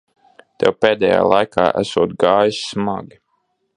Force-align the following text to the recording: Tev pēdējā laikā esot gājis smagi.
Tev 0.63 0.71
pēdējā 0.85 1.19
laikā 1.33 1.67
esot 1.83 2.17
gājis 2.25 2.63
smagi. 2.71 3.21